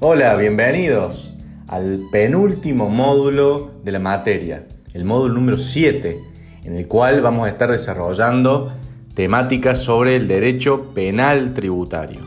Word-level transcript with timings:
Hola, 0.00 0.36
bienvenidos 0.36 1.34
al 1.66 2.06
penúltimo 2.12 2.88
módulo 2.88 3.72
de 3.82 3.90
la 3.90 3.98
materia, 3.98 4.64
el 4.94 5.04
módulo 5.04 5.34
número 5.34 5.58
7, 5.58 6.20
en 6.62 6.76
el 6.76 6.86
cual 6.86 7.20
vamos 7.20 7.48
a 7.48 7.50
estar 7.50 7.68
desarrollando 7.68 8.72
temáticas 9.14 9.80
sobre 9.80 10.14
el 10.14 10.28
derecho 10.28 10.94
penal 10.94 11.52
tributario, 11.52 12.20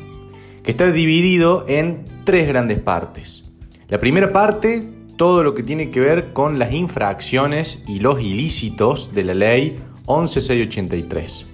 que 0.63 0.71
está 0.71 0.91
dividido 0.91 1.63
en 1.69 2.03
tres 2.25 2.45
grandes 2.49 2.79
partes. 2.79 3.45
La 3.87 3.99
primera 3.99 4.33
parte, 4.33 4.83
todo 5.15 5.41
lo 5.41 5.53
que 5.53 5.63
tiene 5.63 5.91
que 5.91 6.01
ver 6.01 6.33
con 6.33 6.59
las 6.59 6.73
infracciones 6.73 7.81
y 7.87 8.01
los 8.01 8.19
ilícitos 8.19 9.15
de 9.15 9.23
la 9.23 9.33
ley 9.33 9.77
11683. 10.07 11.47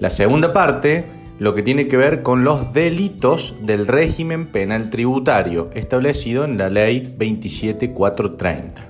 La 0.00 0.10
segunda 0.10 0.52
parte, 0.52 1.21
lo 1.42 1.54
que 1.54 1.64
tiene 1.64 1.88
que 1.88 1.96
ver 1.96 2.22
con 2.22 2.44
los 2.44 2.72
delitos 2.72 3.56
del 3.62 3.88
régimen 3.88 4.46
penal 4.46 4.90
tributario 4.90 5.70
establecido 5.74 6.44
en 6.44 6.56
la 6.56 6.70
ley 6.70 7.16
27430. 7.18 8.80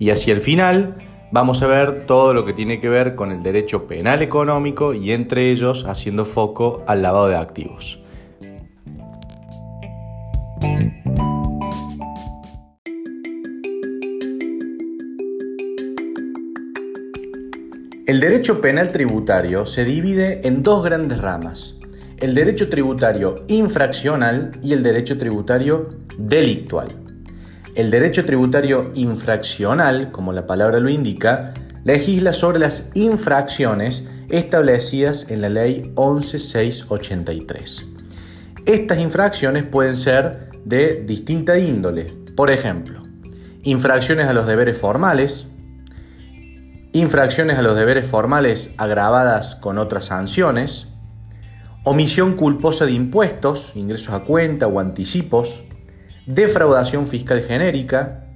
Y 0.00 0.10
hacia 0.10 0.34
el 0.34 0.40
final 0.40 0.96
vamos 1.30 1.62
a 1.62 1.68
ver 1.68 2.04
todo 2.04 2.34
lo 2.34 2.44
que 2.44 2.52
tiene 2.52 2.80
que 2.80 2.88
ver 2.88 3.14
con 3.14 3.30
el 3.30 3.44
derecho 3.44 3.86
penal 3.86 4.22
económico 4.22 4.92
y 4.92 5.12
entre 5.12 5.52
ellos 5.52 5.84
haciendo 5.84 6.24
foco 6.24 6.82
al 6.88 7.00
lavado 7.00 7.28
de 7.28 7.36
activos. 7.36 8.00
El 18.08 18.20
derecho 18.20 18.62
penal 18.62 18.90
tributario 18.90 19.66
se 19.66 19.84
divide 19.84 20.40
en 20.48 20.62
dos 20.62 20.82
grandes 20.82 21.20
ramas, 21.20 21.77
el 22.20 22.34
derecho 22.34 22.68
tributario 22.68 23.44
infraccional 23.46 24.52
y 24.62 24.72
el 24.72 24.82
derecho 24.82 25.16
tributario 25.18 26.00
delictual. 26.18 26.88
El 27.76 27.90
derecho 27.92 28.24
tributario 28.24 28.90
infraccional, 28.94 30.10
como 30.10 30.32
la 30.32 30.46
palabra 30.46 30.80
lo 30.80 30.88
indica, 30.88 31.54
legisla 31.84 32.32
sobre 32.32 32.58
las 32.58 32.90
infracciones 32.94 34.08
establecidas 34.30 35.30
en 35.30 35.42
la 35.42 35.48
ley 35.48 35.92
11683. 35.94 37.86
Estas 38.66 38.98
infracciones 38.98 39.62
pueden 39.62 39.96
ser 39.96 40.50
de 40.64 41.04
distinta 41.06 41.56
índole, 41.56 42.12
por 42.36 42.50
ejemplo, 42.50 43.04
infracciones 43.62 44.26
a 44.26 44.32
los 44.32 44.48
deberes 44.48 44.76
formales, 44.76 45.46
infracciones 46.92 47.58
a 47.58 47.62
los 47.62 47.76
deberes 47.76 48.08
formales 48.08 48.74
agravadas 48.76 49.54
con 49.54 49.78
otras 49.78 50.06
sanciones, 50.06 50.88
omisión 51.88 52.34
culposa 52.34 52.84
de 52.84 52.92
impuestos, 52.92 53.72
ingresos 53.74 54.12
a 54.14 54.20
cuenta 54.20 54.66
o 54.66 54.78
anticipos, 54.78 55.62
defraudación 56.26 57.06
fiscal 57.06 57.40
genérica 57.40 58.26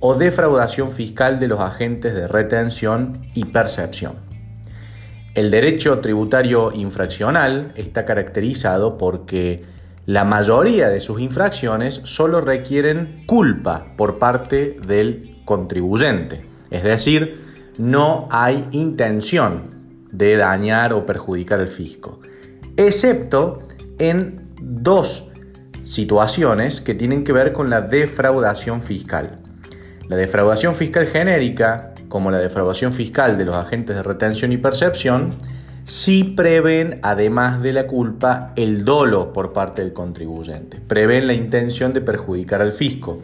o 0.00 0.14
defraudación 0.14 0.92
fiscal 0.92 1.40
de 1.40 1.48
los 1.48 1.58
agentes 1.58 2.14
de 2.14 2.26
retención 2.26 3.26
y 3.34 3.46
percepción. 3.46 4.16
El 5.34 5.50
derecho 5.50 6.00
tributario 6.00 6.70
infraccional 6.72 7.72
está 7.76 8.04
caracterizado 8.04 8.98
porque 8.98 9.64
la 10.04 10.24
mayoría 10.24 10.90
de 10.90 11.00
sus 11.00 11.20
infracciones 11.20 12.02
solo 12.04 12.42
requieren 12.42 13.24
culpa 13.26 13.94
por 13.96 14.18
parte 14.18 14.76
del 14.86 15.40
contribuyente, 15.46 16.44
es 16.70 16.82
decir, 16.82 17.72
no 17.78 18.28
hay 18.30 18.68
intención 18.72 19.70
de 20.10 20.36
dañar 20.36 20.92
o 20.92 21.06
perjudicar 21.06 21.60
al 21.60 21.68
fisco, 21.68 22.20
excepto 22.78 23.58
en 23.98 24.48
dos 24.62 25.28
situaciones 25.82 26.80
que 26.80 26.94
tienen 26.94 27.24
que 27.24 27.32
ver 27.32 27.52
con 27.52 27.68
la 27.68 27.82
defraudación 27.82 28.80
fiscal. 28.82 29.40
La 30.08 30.16
defraudación 30.16 30.74
fiscal 30.74 31.06
genérica, 31.06 31.92
como 32.08 32.30
la 32.30 32.38
defraudación 32.38 32.92
fiscal 32.94 33.36
de 33.36 33.44
los 33.44 33.56
agentes 33.56 33.96
de 33.96 34.02
retención 34.02 34.52
y 34.52 34.58
percepción, 34.58 35.36
sí 35.84 36.22
prevén, 36.36 37.00
además 37.02 37.62
de 37.62 37.72
la 37.72 37.86
culpa, 37.86 38.52
el 38.56 38.84
dolo 38.84 39.32
por 39.32 39.52
parte 39.52 39.82
del 39.82 39.92
contribuyente. 39.92 40.80
Prevén 40.80 41.26
la 41.26 41.34
intención 41.34 41.92
de 41.92 42.00
perjudicar 42.00 42.62
al 42.62 42.72
fisco. 42.72 43.22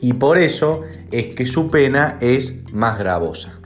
Y 0.00 0.14
por 0.14 0.36
eso 0.36 0.82
es 1.10 1.34
que 1.34 1.46
su 1.46 1.70
pena 1.70 2.18
es 2.20 2.64
más 2.72 2.98
gravosa. 2.98 3.60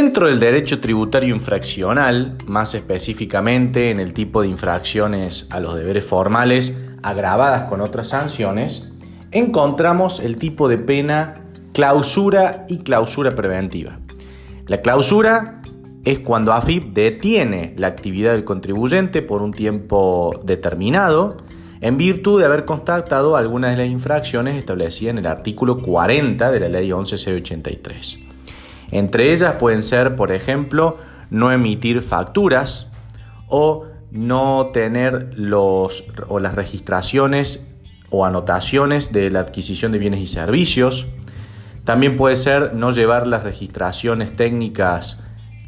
Dentro 0.00 0.28
del 0.28 0.38
derecho 0.38 0.78
tributario 0.78 1.34
infraccional, 1.34 2.36
más 2.46 2.72
específicamente 2.76 3.90
en 3.90 3.98
el 3.98 4.14
tipo 4.14 4.42
de 4.42 4.46
infracciones 4.46 5.48
a 5.50 5.58
los 5.58 5.74
deberes 5.74 6.04
formales 6.04 6.78
agravadas 7.02 7.64
con 7.64 7.80
otras 7.80 8.10
sanciones, 8.10 8.88
encontramos 9.32 10.20
el 10.20 10.36
tipo 10.36 10.68
de 10.68 10.78
pena 10.78 11.42
clausura 11.72 12.64
y 12.68 12.78
clausura 12.78 13.34
preventiva. 13.34 13.98
La 14.66 14.82
clausura 14.82 15.62
es 16.04 16.20
cuando 16.20 16.52
AFIP 16.52 16.92
detiene 16.92 17.74
la 17.76 17.88
actividad 17.88 18.34
del 18.34 18.44
contribuyente 18.44 19.20
por 19.20 19.42
un 19.42 19.50
tiempo 19.50 20.30
determinado 20.44 21.38
en 21.80 21.96
virtud 21.96 22.38
de 22.38 22.46
haber 22.46 22.64
constatado 22.64 23.36
algunas 23.36 23.72
de 23.72 23.78
las 23.78 23.88
infracciones 23.88 24.54
establecidas 24.58 25.10
en 25.10 25.18
el 25.18 25.26
artículo 25.26 25.76
40 25.78 26.52
de 26.52 26.60
la 26.60 26.68
ley 26.68 26.92
11683. 26.92 28.27
Entre 28.90 29.32
ellas 29.32 29.54
pueden 29.54 29.82
ser, 29.82 30.16
por 30.16 30.32
ejemplo, 30.32 30.98
no 31.30 31.52
emitir 31.52 32.02
facturas 32.02 32.88
o 33.48 33.86
no 34.10 34.70
tener 34.72 35.32
los, 35.36 36.04
o 36.28 36.40
las 36.40 36.54
registraciones 36.54 37.66
o 38.10 38.24
anotaciones 38.24 39.12
de 39.12 39.30
la 39.30 39.40
adquisición 39.40 39.92
de 39.92 39.98
bienes 39.98 40.20
y 40.20 40.26
servicios. 40.26 41.06
También 41.84 42.16
puede 42.16 42.36
ser 42.36 42.74
no 42.74 42.90
llevar 42.90 43.26
las 43.26 43.42
registraciones 43.42 44.34
técnicas 44.34 45.18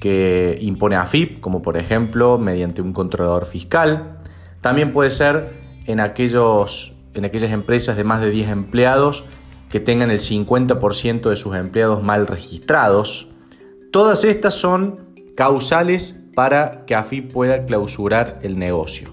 que 0.00 0.58
impone 0.62 0.96
AFIP, 0.96 1.40
como 1.40 1.60
por 1.60 1.76
ejemplo 1.76 2.38
mediante 2.38 2.80
un 2.80 2.92
controlador 2.92 3.44
fiscal. 3.44 4.18
También 4.62 4.92
puede 4.92 5.10
ser 5.10 5.60
en, 5.86 6.00
aquellos, 6.00 6.94
en 7.14 7.26
aquellas 7.26 7.52
empresas 7.52 7.96
de 7.96 8.04
más 8.04 8.20
de 8.20 8.30
10 8.30 8.48
empleados 8.50 9.24
que 9.70 9.80
tengan 9.80 10.10
el 10.10 10.18
50% 10.18 11.30
de 11.30 11.36
sus 11.36 11.54
empleados 11.54 12.02
mal 12.02 12.26
registrados. 12.26 13.28
Todas 13.92 14.24
estas 14.24 14.54
son 14.54 15.14
causales 15.36 16.20
para 16.34 16.84
que 16.86 16.94
AFIP 16.94 17.32
pueda 17.32 17.64
clausurar 17.64 18.40
el 18.42 18.58
negocio. 18.58 19.08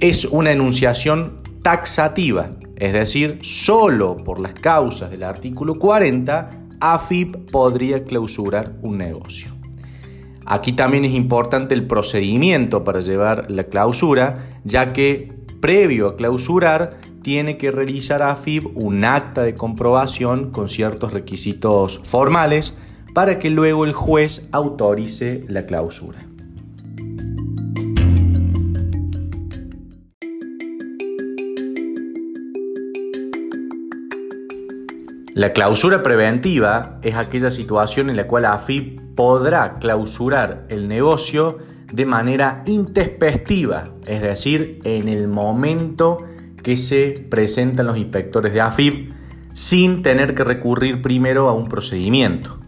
Es 0.00 0.24
una 0.24 0.52
enunciación 0.52 1.42
taxativa, 1.62 2.50
es 2.76 2.92
decir, 2.92 3.38
solo 3.42 4.16
por 4.16 4.40
las 4.40 4.54
causas 4.54 5.10
del 5.10 5.22
artículo 5.22 5.76
40, 5.76 6.50
AFIP 6.80 7.50
podría 7.50 8.04
clausurar 8.04 8.74
un 8.82 8.98
negocio. 8.98 9.48
Aquí 10.44 10.72
también 10.72 11.04
es 11.04 11.12
importante 11.12 11.74
el 11.74 11.86
procedimiento 11.86 12.84
para 12.84 13.00
llevar 13.00 13.50
la 13.50 13.64
clausura, 13.64 14.60
ya 14.64 14.92
que 14.92 15.32
previo 15.60 16.08
a 16.08 16.16
clausurar 16.16 16.98
tiene 17.28 17.58
que 17.58 17.70
realizar 17.70 18.22
AFIP 18.22 18.74
un 18.74 19.04
acta 19.04 19.42
de 19.42 19.54
comprobación 19.54 20.50
con 20.50 20.70
ciertos 20.70 21.12
requisitos 21.12 22.00
formales 22.02 22.74
para 23.12 23.38
que 23.38 23.50
luego 23.50 23.84
el 23.84 23.92
juez 23.92 24.48
autorice 24.50 25.44
la 25.46 25.66
clausura. 25.66 26.20
La 35.34 35.52
clausura 35.52 36.02
preventiva 36.02 36.98
es 37.02 37.14
aquella 37.14 37.50
situación 37.50 38.08
en 38.08 38.16
la 38.16 38.26
cual 38.26 38.46
AFIP 38.46 39.02
podrá 39.14 39.74
clausurar 39.74 40.64
el 40.70 40.88
negocio 40.88 41.58
de 41.92 42.06
manera 42.06 42.62
intespectiva, 42.64 43.84
es 44.06 44.22
decir, 44.22 44.80
en 44.84 45.08
el 45.08 45.28
momento 45.28 46.24
que 46.68 46.76
se 46.76 47.24
presentan 47.30 47.86
los 47.86 47.96
inspectores 47.96 48.52
de 48.52 48.60
AFIP 48.60 49.10
sin 49.54 50.02
tener 50.02 50.34
que 50.34 50.44
recurrir 50.44 51.00
primero 51.00 51.48
a 51.48 51.54
un 51.54 51.66
procedimiento. 51.66 52.58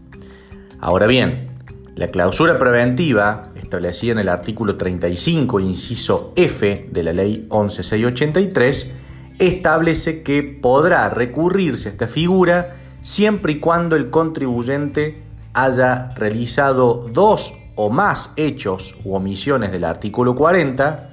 Ahora 0.78 1.06
bien, 1.06 1.48
la 1.96 2.08
clausura 2.08 2.58
preventiva, 2.58 3.52
establecida 3.56 4.12
en 4.12 4.20
el 4.20 4.30
artículo 4.30 4.78
35, 4.78 5.60
inciso 5.60 6.32
F 6.34 6.88
de 6.90 7.02
la 7.02 7.12
ley 7.12 7.46
11683, 7.50 8.90
establece 9.38 10.22
que 10.22 10.44
podrá 10.44 11.10
recurrirse 11.10 11.90
a 11.90 11.92
esta 11.92 12.08
figura 12.08 12.76
siempre 13.02 13.52
y 13.52 13.58
cuando 13.58 13.96
el 13.96 14.08
contribuyente 14.08 15.22
haya 15.52 16.14
realizado 16.16 17.06
dos 17.12 17.52
o 17.76 17.90
más 17.90 18.32
hechos 18.36 18.96
u 19.04 19.14
omisiones 19.14 19.72
del 19.72 19.84
artículo 19.84 20.34
40 20.34 21.09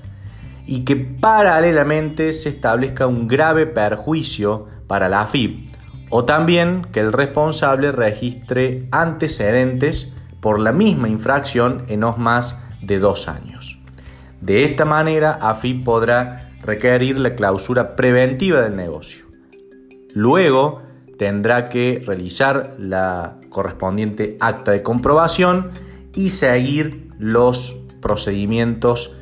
y 0.67 0.83
que 0.83 0.97
paralelamente 0.97 2.33
se 2.33 2.49
establezca 2.49 3.07
un 3.07 3.27
grave 3.27 3.65
perjuicio 3.65 4.67
para 4.85 5.09
la 5.09 5.21
AFIP 5.21 5.67
o 6.09 6.25
también 6.25 6.85
que 6.91 6.99
el 6.99 7.13
responsable 7.13 7.91
registre 7.91 8.87
antecedentes 8.91 10.13
por 10.39 10.59
la 10.59 10.71
misma 10.71 11.09
infracción 11.09 11.83
en 11.87 12.01
no 12.01 12.15
más 12.17 12.59
de 12.81 12.99
dos 12.99 13.27
años. 13.27 13.79
De 14.41 14.63
esta 14.63 14.85
manera, 14.85 15.39
AFIP 15.41 15.83
podrá 15.83 16.51
requerir 16.61 17.17
la 17.17 17.35
clausura 17.35 17.95
preventiva 17.95 18.61
del 18.61 18.75
negocio. 18.75 19.25
Luego, 20.13 20.81
tendrá 21.17 21.65
que 21.65 22.01
realizar 22.05 22.75
la 22.77 23.39
correspondiente 23.49 24.37
acta 24.39 24.71
de 24.71 24.83
comprobación 24.83 25.71
y 26.15 26.29
seguir 26.29 27.09
los 27.17 27.75
procedimientos 28.01 29.17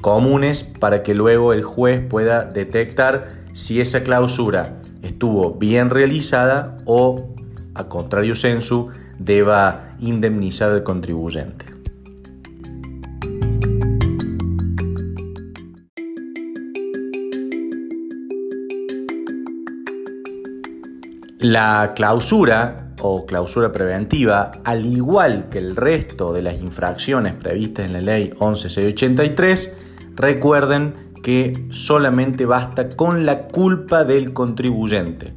comunes 0.00 0.64
para 0.64 1.02
que 1.02 1.14
luego 1.14 1.52
el 1.52 1.62
juez 1.62 2.00
pueda 2.00 2.44
detectar 2.44 3.40
si 3.52 3.80
esa 3.80 4.02
clausura 4.02 4.80
estuvo 5.02 5.54
bien 5.54 5.90
realizada 5.90 6.78
o, 6.84 7.34
a 7.74 7.88
contrario 7.88 8.34
sensu, 8.34 8.90
deba 9.18 9.90
indemnizar 10.00 10.70
al 10.70 10.82
contribuyente. 10.82 11.66
La 21.40 21.94
clausura 21.96 22.90
o 23.00 23.24
clausura 23.24 23.72
preventiva, 23.72 24.52
al 24.62 24.84
igual 24.84 25.48
que 25.48 25.56
el 25.56 25.74
resto 25.74 26.34
de 26.34 26.42
las 26.42 26.60
infracciones 26.60 27.32
previstas 27.34 27.86
en 27.86 27.94
la 27.94 28.02
ley 28.02 28.32
11683, 28.38 29.89
recuerden 30.16 31.10
que 31.22 31.66
solamente 31.70 32.46
basta 32.46 32.88
con 32.88 33.26
la 33.26 33.48
culpa 33.48 34.04
del 34.04 34.32
contribuyente. 34.32 35.34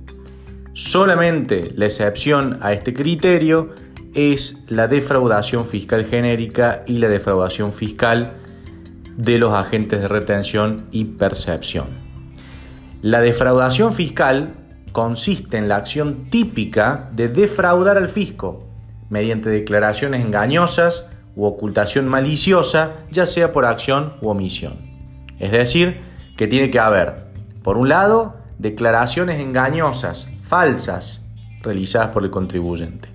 Solamente 0.74 1.72
la 1.76 1.86
excepción 1.86 2.58
a 2.62 2.74
este 2.74 2.94
criterio 2.94 3.70
es 4.16 4.64
la 4.68 4.88
defraudación 4.88 5.66
fiscal 5.66 6.06
genérica 6.06 6.84
y 6.88 7.00
la 7.00 7.10
defraudación 7.10 7.74
fiscal 7.74 8.34
de 9.18 9.38
los 9.38 9.54
agentes 9.54 10.02
de 10.02 10.08
retención 10.08 10.88
y 10.92 11.06
percepción. 11.06 11.88
La 13.02 13.22
defraudación 13.22 13.94
fiscal 13.94 14.56
consiste 14.92 15.58
en 15.58 15.68
la 15.68 15.76
acción 15.76 16.30
típica 16.30 17.10
de 17.14 17.28
defraudar 17.28 17.98
al 17.98 18.08
fisco 18.08 18.64
mediante 19.10 19.50
declaraciones 19.50 20.26
engañosas 20.26 21.10
u 21.36 21.46
ocultación 21.46 22.08
maliciosa, 22.08 23.06
ya 23.12 23.26
sea 23.26 23.52
por 23.52 23.66
acción 23.66 24.14
u 24.22 24.30
omisión. 24.30 24.74
Es 25.40 25.52
decir, 25.52 26.02
que 26.38 26.48
tiene 26.48 26.70
que 26.70 26.80
haber, 26.80 27.26
por 27.64 27.78
un 27.78 27.90
lado, 27.90 28.36
declaraciones 28.60 29.42
engañosas, 29.42 30.32
falsas, 30.44 31.26
realizadas 31.62 32.10
por 32.10 32.24
el 32.24 32.32
contribuyente. 32.32 33.10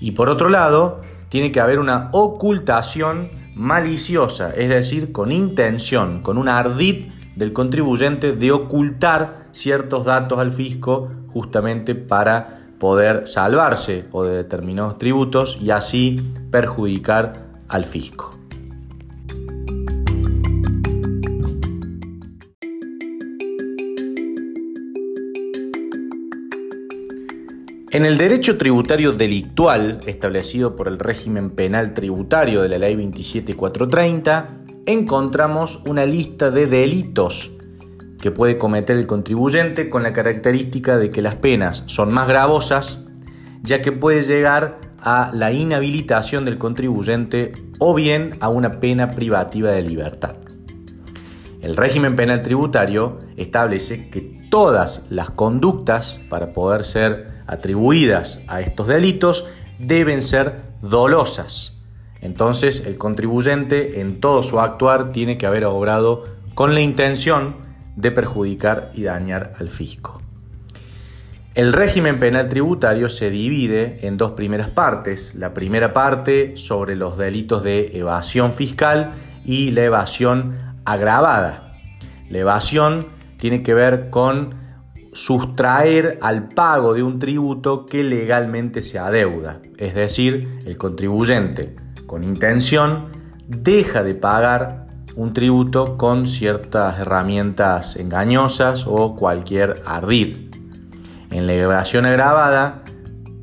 Y 0.00 0.12
por 0.12 0.28
otro 0.28 0.48
lado, 0.48 1.00
tiene 1.28 1.52
que 1.52 1.60
haber 1.60 1.78
una 1.78 2.10
ocultación 2.12 3.30
maliciosa, 3.54 4.50
es 4.50 4.68
decir, 4.68 5.12
con 5.12 5.32
intención, 5.32 6.22
con 6.22 6.36
un 6.36 6.48
ardid 6.48 7.06
del 7.36 7.52
contribuyente 7.52 8.32
de 8.32 8.52
ocultar 8.52 9.46
ciertos 9.52 10.04
datos 10.04 10.38
al 10.38 10.50
fisco 10.50 11.08
justamente 11.28 11.94
para 11.94 12.66
poder 12.78 13.26
salvarse 13.26 14.06
o 14.12 14.24
de 14.24 14.36
determinados 14.36 14.98
tributos 14.98 15.58
y 15.60 15.70
así 15.70 16.34
perjudicar 16.50 17.45
al 17.68 17.84
fisco. 17.84 18.36
En 27.96 28.04
el 28.04 28.18
derecho 28.18 28.58
tributario 28.58 29.12
delictual 29.12 30.00
establecido 30.06 30.76
por 30.76 30.86
el 30.86 30.98
régimen 30.98 31.50
penal 31.50 31.94
tributario 31.94 32.60
de 32.60 32.68
la 32.68 32.78
Ley 32.78 32.94
27430, 32.94 34.64
encontramos 34.84 35.80
una 35.86 36.04
lista 36.04 36.50
de 36.50 36.66
delitos 36.66 37.52
que 38.20 38.30
puede 38.30 38.58
cometer 38.58 38.98
el 38.98 39.06
contribuyente 39.06 39.88
con 39.88 40.02
la 40.02 40.12
característica 40.12 40.98
de 40.98 41.10
que 41.10 41.22
las 41.22 41.36
penas 41.36 41.84
son 41.86 42.12
más 42.12 42.28
gravosas, 42.28 42.98
ya 43.62 43.80
que 43.80 43.92
puede 43.92 44.24
llegar 44.24 44.80
a 45.06 45.30
la 45.32 45.52
inhabilitación 45.52 46.44
del 46.44 46.58
contribuyente 46.58 47.52
o 47.78 47.94
bien 47.94 48.36
a 48.40 48.48
una 48.48 48.80
pena 48.80 49.10
privativa 49.10 49.70
de 49.70 49.82
libertad. 49.82 50.34
El 51.62 51.76
régimen 51.76 52.16
penal 52.16 52.42
tributario 52.42 53.20
establece 53.36 54.10
que 54.10 54.20
todas 54.50 55.06
las 55.08 55.30
conductas 55.30 56.20
para 56.28 56.50
poder 56.50 56.84
ser 56.84 57.28
atribuidas 57.46 58.40
a 58.48 58.60
estos 58.60 58.88
delitos 58.88 59.46
deben 59.78 60.22
ser 60.22 60.62
dolosas, 60.82 61.76
entonces 62.20 62.82
el 62.84 62.98
contribuyente 62.98 64.00
en 64.00 64.18
todo 64.20 64.42
su 64.42 64.58
actuar 64.58 65.12
tiene 65.12 65.38
que 65.38 65.46
haber 65.46 65.66
obrado 65.66 66.24
con 66.56 66.74
la 66.74 66.80
intención 66.80 67.58
de 67.94 68.10
perjudicar 68.10 68.90
y 68.92 69.04
dañar 69.04 69.52
al 69.60 69.70
fisco. 69.70 70.25
El 71.56 71.72
régimen 71.72 72.18
penal 72.18 72.50
tributario 72.50 73.08
se 73.08 73.30
divide 73.30 74.06
en 74.06 74.18
dos 74.18 74.32
primeras 74.32 74.68
partes. 74.68 75.34
La 75.34 75.54
primera 75.54 75.94
parte 75.94 76.54
sobre 76.58 76.96
los 76.96 77.16
delitos 77.16 77.62
de 77.62 77.92
evasión 77.94 78.52
fiscal 78.52 79.14
y 79.42 79.70
la 79.70 79.84
evasión 79.84 80.74
agravada. 80.84 81.78
La 82.28 82.40
evasión 82.40 83.06
tiene 83.38 83.62
que 83.62 83.72
ver 83.72 84.10
con 84.10 84.54
sustraer 85.14 86.18
al 86.20 86.48
pago 86.48 86.92
de 86.92 87.02
un 87.02 87.18
tributo 87.18 87.86
que 87.86 88.04
legalmente 88.04 88.82
se 88.82 88.98
adeuda, 88.98 89.62
es 89.78 89.94
decir, 89.94 90.58
el 90.66 90.76
contribuyente 90.76 91.74
con 92.04 92.22
intención 92.22 93.06
deja 93.48 94.02
de 94.02 94.14
pagar 94.14 94.88
un 95.14 95.32
tributo 95.32 95.96
con 95.96 96.26
ciertas 96.26 96.98
herramientas 96.98 97.96
engañosas 97.96 98.84
o 98.86 99.16
cualquier 99.16 99.80
ardid. 99.86 100.45
En 101.30 101.46
la 101.46 101.54
evasión 101.54 102.06
agravada, 102.06 102.82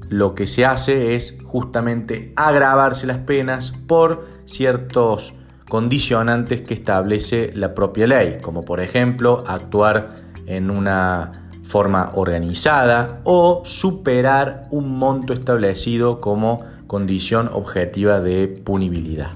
lo 0.09 0.35
que 0.35 0.47
se 0.47 0.65
hace 0.65 1.15
es 1.15 1.37
justamente 1.43 2.33
agravarse 2.35 3.07
las 3.07 3.19
penas 3.19 3.73
por 3.87 4.27
ciertos 4.45 5.33
condicionantes 5.69 6.61
que 6.61 6.73
establece 6.73 7.51
la 7.55 7.73
propia 7.73 8.07
ley, 8.07 8.39
como 8.41 8.63
por 8.63 8.79
ejemplo 8.79 9.43
actuar 9.47 10.15
en 10.45 10.69
una 10.69 11.49
forma 11.63 12.11
organizada 12.13 13.21
o 13.23 13.63
superar 13.65 14.67
un 14.69 14.97
monto 14.97 15.33
establecido 15.33 16.21
como 16.21 16.59
condición 16.87 17.49
objetiva 17.51 18.19
de 18.19 18.47
punibilidad. 18.47 19.31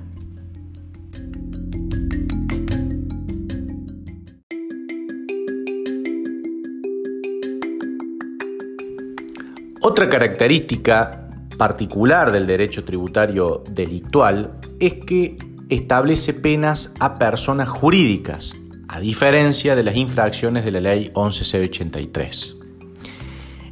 Otra 9.98 10.10
característica 10.12 11.28
particular 11.58 12.32
del 12.32 12.46
derecho 12.46 12.84
tributario 12.84 13.64
delictual 13.68 14.60
es 14.80 14.94
que 14.94 15.40
establece 15.70 16.36
penas 16.36 16.94
a 17.00 17.16
personas 17.16 17.68
jurídicas, 17.68 18.56
a 18.90 19.00
diferencia 19.00 19.76
de 19.76 19.82
las 19.82 19.96
infracciones 19.96 20.66
de 20.66 20.72
la 20.72 20.82
ley 20.82 21.10
11C83. 21.16 22.56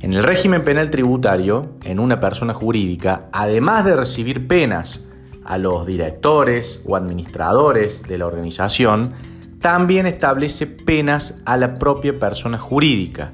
En 0.01 0.13
el 0.13 0.23
régimen 0.23 0.63
penal 0.63 0.89
tributario, 0.89 1.75
en 1.83 1.99
una 1.99 2.19
persona 2.19 2.55
jurídica, 2.55 3.29
además 3.31 3.85
de 3.85 3.95
recibir 3.95 4.47
penas 4.47 5.05
a 5.43 5.59
los 5.59 5.85
directores 5.85 6.81
o 6.87 6.95
administradores 6.95 8.01
de 8.01 8.17
la 8.17 8.25
organización, 8.25 9.13
también 9.59 10.07
establece 10.07 10.65
penas 10.65 11.39
a 11.45 11.55
la 11.55 11.75
propia 11.75 12.17
persona 12.17 12.57
jurídica, 12.57 13.31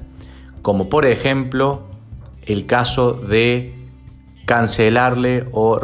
como 0.60 0.90
por 0.90 1.06
ejemplo 1.06 1.88
el 2.46 2.66
caso 2.66 3.12
de 3.12 3.74
cancelarle 4.46 5.46
o 5.52 5.80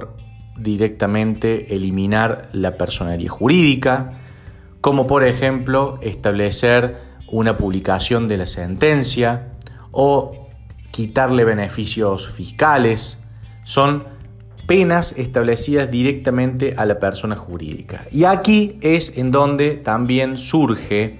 directamente 0.58 1.74
eliminar 1.74 2.48
la 2.52 2.76
personería 2.76 3.30
jurídica, 3.30 4.20
como 4.80 5.06
por 5.06 5.24
ejemplo 5.24 5.98
establecer 6.02 6.96
una 7.30 7.56
publicación 7.56 8.28
de 8.28 8.38
la 8.38 8.46
sentencia 8.46 9.52
o 9.92 10.48
quitarle 10.90 11.44
beneficios 11.44 12.28
fiscales, 12.28 13.18
son 13.64 14.04
penas 14.66 15.14
establecidas 15.16 15.90
directamente 15.90 16.74
a 16.76 16.84
la 16.84 16.98
persona 16.98 17.36
jurídica. 17.36 18.06
Y 18.10 18.24
aquí 18.24 18.78
es 18.82 19.16
en 19.16 19.30
donde 19.30 19.72
también 19.76 20.36
surge 20.36 21.18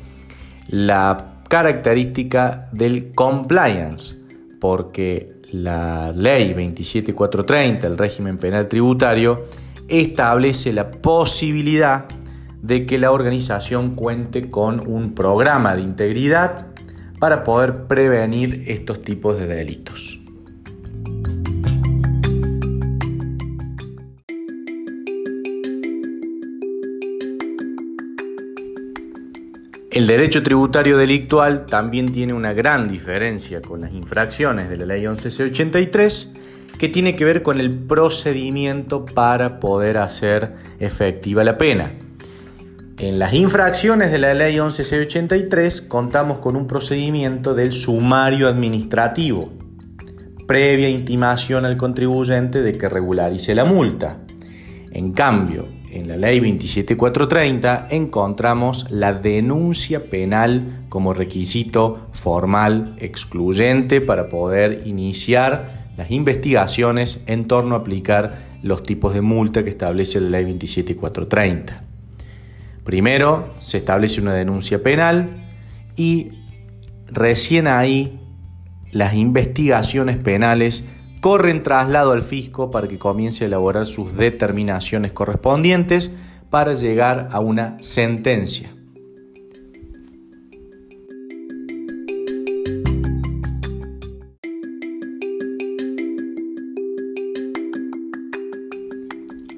la 0.68 1.42
característica 1.48 2.68
del 2.72 3.12
compliance, 3.14 4.18
porque 4.60 5.34
la 5.50 6.12
ley 6.12 6.52
27430, 6.54 7.86
el 7.86 7.98
régimen 7.98 8.38
penal 8.38 8.68
tributario, 8.68 9.44
establece 9.88 10.72
la 10.72 10.90
posibilidad 10.90 12.06
de 12.62 12.84
que 12.86 12.98
la 12.98 13.12
organización 13.12 13.94
cuente 13.94 14.50
con 14.50 14.86
un 14.86 15.14
programa 15.14 15.76
de 15.76 15.82
integridad 15.82 16.66
para 17.18 17.44
poder 17.44 17.86
prevenir 17.86 18.64
estos 18.66 19.02
tipos 19.02 19.38
de 19.38 19.46
delitos. 19.46 20.17
El 29.98 30.06
derecho 30.06 30.44
tributario 30.44 30.96
delictual 30.96 31.66
también 31.66 32.12
tiene 32.12 32.32
una 32.32 32.52
gran 32.52 32.86
diferencia 32.86 33.60
con 33.60 33.80
las 33.80 33.92
infracciones 33.92 34.70
de 34.70 34.76
la 34.76 34.86
ley 34.86 35.00
1183 35.00 36.34
que 36.78 36.88
tiene 36.88 37.16
que 37.16 37.24
ver 37.24 37.42
con 37.42 37.58
el 37.58 37.76
procedimiento 37.76 39.04
para 39.04 39.58
poder 39.58 39.98
hacer 39.98 40.54
efectiva 40.78 41.42
la 41.42 41.58
pena. 41.58 41.94
En 42.96 43.18
las 43.18 43.34
infracciones 43.34 44.12
de 44.12 44.18
la 44.18 44.34
ley 44.34 44.60
1183 44.60 45.82
contamos 45.82 46.38
con 46.38 46.54
un 46.54 46.68
procedimiento 46.68 47.56
del 47.56 47.72
sumario 47.72 48.46
administrativo, 48.46 49.52
previa 50.46 50.88
intimación 50.88 51.64
al 51.64 51.76
contribuyente 51.76 52.62
de 52.62 52.78
que 52.78 52.88
regularice 52.88 53.52
la 53.52 53.64
multa. 53.64 54.18
En 54.92 55.12
cambio, 55.12 55.66
en 55.90 56.08
la 56.08 56.16
ley 56.16 56.40
27430 56.40 57.88
encontramos 57.90 58.90
la 58.90 59.12
denuncia 59.12 60.04
penal 60.10 60.84
como 60.88 61.14
requisito 61.14 62.08
formal 62.12 62.96
excluyente 62.98 64.00
para 64.00 64.28
poder 64.28 64.82
iniciar 64.86 65.88
las 65.96 66.10
investigaciones 66.10 67.24
en 67.26 67.46
torno 67.46 67.74
a 67.74 67.78
aplicar 67.78 68.48
los 68.62 68.82
tipos 68.82 69.14
de 69.14 69.20
multa 69.20 69.64
que 69.64 69.70
establece 69.70 70.20
la 70.20 70.30
ley 70.30 70.44
27430. 70.44 71.82
Primero 72.84 73.54
se 73.58 73.78
establece 73.78 74.20
una 74.20 74.34
denuncia 74.34 74.82
penal 74.82 75.44
y 75.96 76.30
recién 77.06 77.66
ahí 77.66 78.18
las 78.92 79.14
investigaciones 79.14 80.16
penales 80.16 80.84
corren 81.20 81.62
traslado 81.62 82.12
al 82.12 82.22
fisco 82.22 82.70
para 82.70 82.88
que 82.88 82.98
comience 82.98 83.44
a 83.44 83.46
elaborar 83.46 83.86
sus 83.86 84.16
determinaciones 84.16 85.12
correspondientes 85.12 86.10
para 86.50 86.74
llegar 86.74 87.28
a 87.32 87.40
una 87.40 87.76
sentencia. 87.80 88.70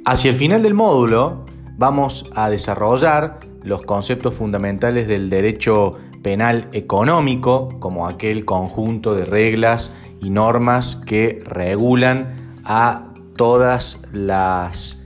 Hacia 0.05 0.31
el 0.33 0.37
final 0.37 0.63
del 0.65 0.75
módulo 0.75 1.45
vamos 1.79 2.29
a 2.35 2.51
desarrollar 2.51 3.39
los 3.63 3.83
conceptos 3.83 4.35
fundamentales 4.35 5.07
del 5.07 5.31
derecho 5.31 5.99
penal 6.23 6.69
económico 6.73 7.69
como 7.79 8.09
aquel 8.09 8.45
conjunto 8.45 9.15
de 9.15 9.25
reglas 9.25 9.95
y 10.21 10.31
normas 10.31 10.97
que 10.97 11.43
regulan 11.45 12.59
a 12.65 13.13
todas 13.37 14.03
las 14.13 15.03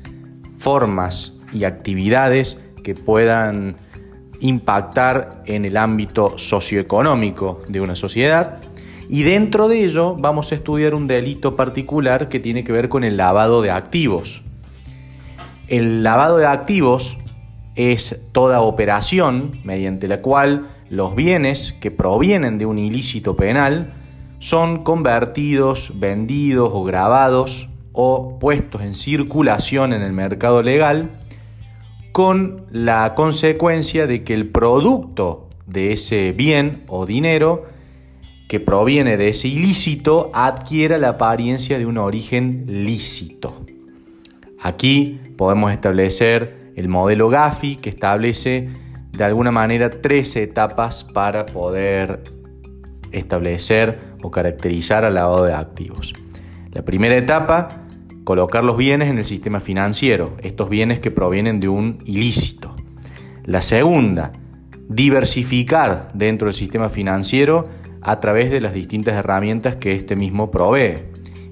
formas 0.58 1.34
y 1.52 1.64
actividades 1.64 2.58
que 2.82 2.94
puedan 2.94 3.76
impactar 4.40 5.42
en 5.46 5.64
el 5.64 5.76
ámbito 5.76 6.36
socioeconómico 6.36 7.62
de 7.68 7.80
una 7.80 7.96
sociedad 7.96 8.60
y 9.08 9.22
dentro 9.22 9.68
de 9.68 9.84
ello 9.84 10.16
vamos 10.16 10.52
a 10.52 10.54
estudiar 10.54 10.94
un 10.94 11.06
delito 11.06 11.56
particular 11.56 12.28
que 12.28 12.40
tiene 12.40 12.64
que 12.64 12.72
ver 12.72 12.88
con 12.88 13.04
el 13.04 13.16
lavado 13.16 13.62
de 13.62 13.70
activos. 13.70 14.42
El 15.68 16.02
lavado 16.02 16.38
de 16.38 16.46
activos 16.46 17.18
es 17.74 18.22
toda 18.32 18.60
operación 18.60 19.60
mediante 19.64 20.08
la 20.08 20.20
cual 20.20 20.68
los 20.90 21.14
bienes 21.14 21.72
que 21.72 21.90
provienen 21.90 22.58
de 22.58 22.66
un 22.66 22.78
ilícito 22.78 23.36
penal 23.36 23.92
son 24.44 24.84
convertidos, 24.84 25.90
vendidos 25.94 26.68
o 26.70 26.84
grabados 26.84 27.70
o 27.94 28.38
puestos 28.38 28.82
en 28.82 28.94
circulación 28.94 29.94
en 29.94 30.02
el 30.02 30.12
mercado 30.12 30.62
legal 30.62 31.12
con 32.12 32.66
la 32.70 33.14
consecuencia 33.14 34.06
de 34.06 34.22
que 34.22 34.34
el 34.34 34.50
producto 34.50 35.48
de 35.64 35.92
ese 35.92 36.32
bien 36.32 36.84
o 36.88 37.06
dinero 37.06 37.64
que 38.46 38.60
proviene 38.60 39.16
de 39.16 39.30
ese 39.30 39.48
ilícito 39.48 40.30
adquiera 40.34 40.98
la 40.98 41.08
apariencia 41.08 41.78
de 41.78 41.86
un 41.86 41.96
origen 41.96 42.66
lícito. 42.84 43.64
Aquí 44.60 45.20
podemos 45.38 45.72
establecer 45.72 46.70
el 46.76 46.88
modelo 46.88 47.30
GAFI 47.30 47.76
que 47.76 47.88
establece 47.88 48.68
de 49.10 49.24
alguna 49.24 49.52
manera 49.52 49.88
tres 49.88 50.36
etapas 50.36 51.02
para 51.02 51.46
poder 51.46 52.33
establecer 53.14 53.98
o 54.22 54.30
caracterizar 54.30 55.04
al 55.04 55.14
lavado 55.14 55.44
de 55.44 55.54
activos. 55.54 56.14
La 56.72 56.82
primera 56.82 57.16
etapa, 57.16 57.82
colocar 58.24 58.64
los 58.64 58.76
bienes 58.76 59.10
en 59.10 59.18
el 59.18 59.24
sistema 59.24 59.60
financiero, 59.60 60.36
estos 60.42 60.68
bienes 60.68 61.00
que 61.00 61.10
provienen 61.10 61.60
de 61.60 61.68
un 61.68 61.98
ilícito. 62.04 62.74
La 63.44 63.62
segunda, 63.62 64.32
diversificar 64.88 66.08
dentro 66.14 66.46
del 66.46 66.54
sistema 66.54 66.88
financiero 66.88 67.68
a 68.00 68.20
través 68.20 68.50
de 68.50 68.60
las 68.60 68.74
distintas 68.74 69.14
herramientas 69.14 69.76
que 69.76 69.94
este 69.94 70.16
mismo 70.16 70.50
provee. 70.50 71.04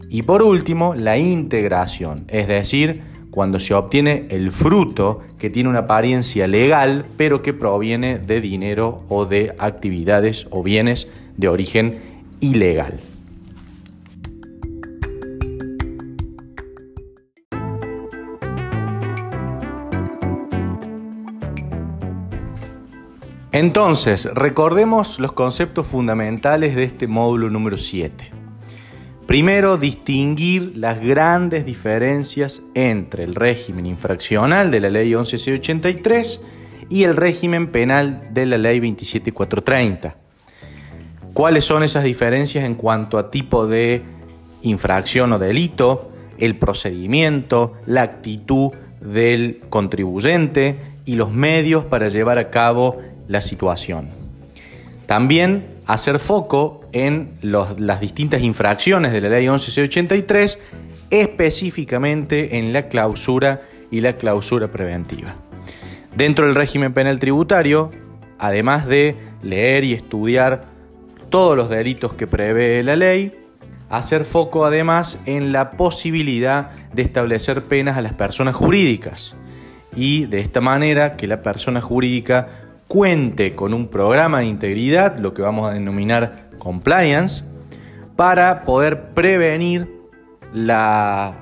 Y 0.08 0.22
por 0.22 0.42
último, 0.42 0.94
la 0.94 1.16
integración, 1.16 2.24
es 2.28 2.48
decir, 2.48 3.11
cuando 3.32 3.58
se 3.58 3.72
obtiene 3.72 4.26
el 4.28 4.52
fruto 4.52 5.22
que 5.38 5.48
tiene 5.48 5.70
una 5.70 5.80
apariencia 5.80 6.46
legal, 6.46 7.06
pero 7.16 7.40
que 7.40 7.54
proviene 7.54 8.18
de 8.18 8.42
dinero 8.42 8.98
o 9.08 9.24
de 9.24 9.54
actividades 9.58 10.46
o 10.50 10.62
bienes 10.62 11.08
de 11.38 11.48
origen 11.48 12.02
ilegal. 12.40 13.00
Entonces, 23.50 24.28
recordemos 24.34 25.18
los 25.18 25.32
conceptos 25.32 25.86
fundamentales 25.86 26.76
de 26.76 26.84
este 26.84 27.06
módulo 27.06 27.48
número 27.48 27.78
7. 27.78 28.41
Primero, 29.32 29.78
distinguir 29.78 30.74
las 30.76 31.02
grandes 31.02 31.64
diferencias 31.64 32.60
entre 32.74 33.24
el 33.24 33.34
régimen 33.34 33.86
infraccional 33.86 34.70
de 34.70 34.78
la 34.78 34.90
ley 34.90 35.08
11683 35.08 36.40
y 36.90 37.04
el 37.04 37.16
régimen 37.16 37.68
penal 37.68 38.28
de 38.34 38.44
la 38.44 38.58
ley 38.58 38.78
27430. 38.78 40.16
¿Cuáles 41.32 41.64
son 41.64 41.82
esas 41.82 42.04
diferencias 42.04 42.66
en 42.66 42.74
cuanto 42.74 43.16
a 43.16 43.30
tipo 43.30 43.66
de 43.66 44.02
infracción 44.60 45.32
o 45.32 45.38
delito, 45.38 46.12
el 46.36 46.58
procedimiento, 46.58 47.72
la 47.86 48.02
actitud 48.02 48.72
del 49.00 49.62
contribuyente 49.70 50.76
y 51.06 51.14
los 51.14 51.32
medios 51.32 51.86
para 51.86 52.08
llevar 52.08 52.36
a 52.36 52.50
cabo 52.50 52.98
la 53.28 53.40
situación? 53.40 54.10
También 55.06 55.64
hacer 55.86 56.18
foco 56.18 56.81
en 56.92 57.36
las 57.42 58.00
distintas 58.00 58.42
infracciones 58.42 59.12
de 59.12 59.20
la 59.20 59.28
ley 59.28 59.48
1183, 59.48 60.58
específicamente 61.10 62.58
en 62.58 62.72
la 62.72 62.88
clausura 62.88 63.62
y 63.90 64.00
la 64.00 64.16
clausura 64.16 64.68
preventiva. 64.68 65.36
Dentro 66.16 66.46
del 66.46 66.54
régimen 66.54 66.92
penal 66.92 67.18
tributario, 67.18 67.90
además 68.38 68.86
de 68.86 69.16
leer 69.42 69.84
y 69.84 69.92
estudiar 69.92 70.66
todos 71.30 71.56
los 71.56 71.70
delitos 71.70 72.12
que 72.14 72.26
prevé 72.26 72.82
la 72.82 72.96
ley, 72.96 73.30
hacer 73.88 74.24
foco 74.24 74.64
además 74.64 75.20
en 75.26 75.52
la 75.52 75.70
posibilidad 75.70 76.70
de 76.92 77.02
establecer 77.02 77.64
penas 77.64 77.96
a 77.96 78.02
las 78.02 78.14
personas 78.14 78.54
jurídicas 78.54 79.34
y 79.94 80.26
de 80.26 80.40
esta 80.40 80.60
manera 80.60 81.16
que 81.16 81.26
la 81.26 81.40
persona 81.40 81.80
jurídica 81.80 82.48
cuente 82.88 83.54
con 83.54 83.74
un 83.74 83.88
programa 83.88 84.40
de 84.40 84.46
integridad, 84.46 85.18
lo 85.18 85.32
que 85.32 85.42
vamos 85.42 85.70
a 85.70 85.74
denominar 85.74 86.41
compliance, 86.62 87.42
para 88.14 88.60
poder 88.60 89.14
prevenir 89.14 89.88
la 90.54 91.34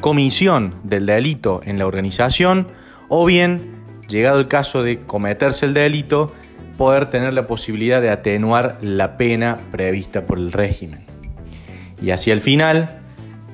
comisión 0.00 0.74
del 0.82 1.06
delito 1.06 1.62
en 1.64 1.78
la 1.78 1.86
organización 1.86 2.68
o 3.08 3.24
bien, 3.24 3.82
llegado 4.08 4.38
el 4.38 4.46
caso 4.46 4.82
de 4.82 5.00
cometerse 5.00 5.64
el 5.64 5.72
delito, 5.72 6.34
poder 6.76 7.06
tener 7.06 7.32
la 7.32 7.46
posibilidad 7.46 8.02
de 8.02 8.10
atenuar 8.10 8.78
la 8.82 9.16
pena 9.16 9.58
prevista 9.72 10.26
por 10.26 10.36
el 10.38 10.52
régimen. 10.52 11.06
Y 12.02 12.10
hacia 12.10 12.34
el 12.34 12.42
final, 12.42 13.00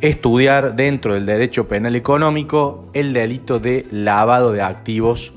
estudiar 0.00 0.74
dentro 0.74 1.14
del 1.14 1.26
derecho 1.26 1.68
penal 1.68 1.94
económico 1.94 2.90
el 2.92 3.12
delito 3.12 3.60
de 3.60 3.86
lavado 3.92 4.52
de 4.52 4.62
activos 4.62 5.32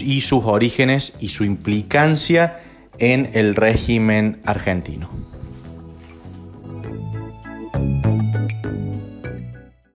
y 0.00 0.22
sus 0.22 0.44
orígenes 0.44 1.14
y 1.20 1.28
su 1.28 1.44
implicancia 1.44 2.58
en 2.98 3.30
el 3.34 3.54
régimen 3.54 4.40
argentino. 4.44 5.10